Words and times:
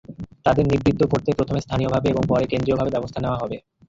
তাঁদের 0.45 0.65
নিবৃত্ত 0.67 1.01
করতে 1.11 1.29
প্রথমে 1.39 1.59
স্থানীয়ভাবে 1.61 2.07
এবং 2.09 2.23
পরে 2.27 2.45
কেন্দ্রীয়ভাবে 2.51 2.93
ব্যবস্থা 2.95 3.19
নেওয়া 3.21 3.41
হবে। 3.41 3.57